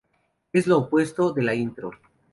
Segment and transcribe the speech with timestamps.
[0.51, 1.91] Es lo opuesto de la intro.